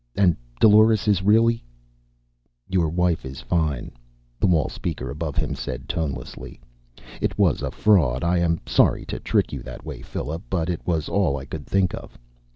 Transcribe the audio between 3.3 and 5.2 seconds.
fine," the wall speaker